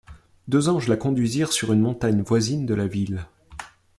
[0.47, 3.27] Deux anges la conduisirent sur une montagne voisine de la ville.